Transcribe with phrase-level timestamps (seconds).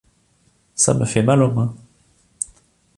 [0.73, 1.75] ça me fait mal aux mains.